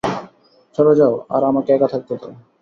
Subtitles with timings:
[0.75, 2.33] চলে যাও আর আমাকে একা থাকতে দাও।